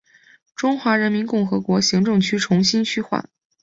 [0.55, 3.29] 中华人民共和国行政区重新区划。